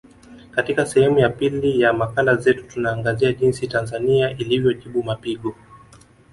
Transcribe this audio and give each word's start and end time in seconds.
Katika 0.51 0.85
sehemu 0.85 1.19
ya 1.19 1.29
pili 1.29 1.81
ya 1.81 1.93
makala 1.93 2.35
zetu 2.35 2.63
tunaangazia 2.67 3.33
jinsi 3.33 3.67
Tanzania 3.67 4.29
ilivyojibu 4.37 5.03
mapigo 5.03 5.55